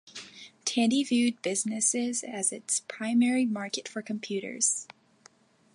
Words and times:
Tandy 0.65 1.03
viewed 1.03 1.39
businesses 1.43 2.23
as 2.23 2.51
its 2.51 2.79
primary 2.87 3.45
market 3.45 3.87
for 3.87 4.01
computers. 4.01 4.87